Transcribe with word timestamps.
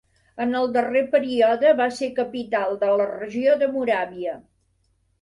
En 0.45 0.55
el 0.59 0.71
darrer 0.77 1.03
període 1.11 1.75
va 1.83 1.87
ser 1.99 2.11
capital 2.21 2.75
de 2.87 2.93
la 3.03 3.09
regió 3.13 3.63
de 3.63 3.73
Moràvia. 3.79 4.39